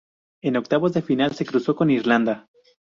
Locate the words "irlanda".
1.91-2.49